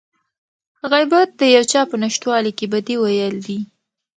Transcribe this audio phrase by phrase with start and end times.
[0.91, 3.59] غيبت د يو چا په نشتوالي کې بدي ويل دي.